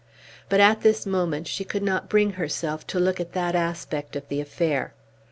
But, 0.49 0.59
at 0.59 0.81
this 0.81 1.05
moment, 1.05 1.45
she 1.47 1.63
could 1.63 1.83
not 1.83 2.09
bring 2.09 2.31
herself 2.31 2.87
to 2.87 2.99
look 2.99 3.19
at 3.19 3.33
that 3.33 3.53
aspect 3.53 4.15
of 4.15 4.27
the 4.29 4.41
affair. 4.41 4.95